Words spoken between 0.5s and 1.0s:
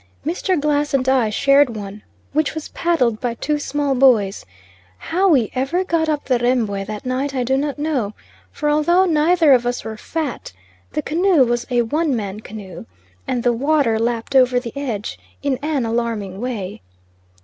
Glass